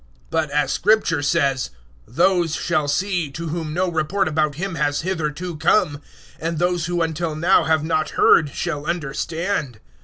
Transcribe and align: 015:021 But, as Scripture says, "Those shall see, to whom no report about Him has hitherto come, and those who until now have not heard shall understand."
015:021 0.31 0.31
But, 0.31 0.49
as 0.49 0.71
Scripture 0.71 1.21
says, 1.21 1.69
"Those 2.07 2.55
shall 2.55 2.87
see, 2.87 3.29
to 3.29 3.49
whom 3.49 3.71
no 3.71 3.87
report 3.87 4.27
about 4.27 4.55
Him 4.55 4.73
has 4.73 5.01
hitherto 5.01 5.57
come, 5.57 6.01
and 6.39 6.57
those 6.57 6.87
who 6.87 7.03
until 7.03 7.35
now 7.35 7.65
have 7.65 7.83
not 7.83 8.09
heard 8.17 8.49
shall 8.49 8.87
understand." 8.87 9.79